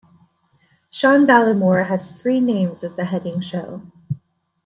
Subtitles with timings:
[0.91, 3.83] Shanballymore has three names as the heading show.